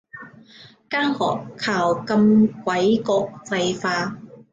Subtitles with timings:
[0.89, 1.19] 間學
[1.63, 4.17] 校咁鬼國際化